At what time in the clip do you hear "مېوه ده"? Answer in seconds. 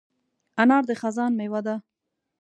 1.39-1.75